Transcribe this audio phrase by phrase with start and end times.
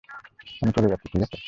[0.61, 1.37] আমি চলে যাচ্ছি, ঠিক আছে?